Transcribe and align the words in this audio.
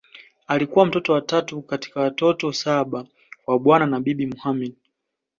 Alikuwa 0.47 0.85
mtoto 0.85 1.13
wa 1.13 1.21
tatu 1.21 1.61
kati 1.61 1.91
ya 1.95 2.01
watoto 2.01 2.53
saba 2.53 3.05
wa 3.47 3.59
Bwana 3.59 3.85
na 3.85 3.99
Bibi 3.99 4.25
Mohamed 4.25 4.73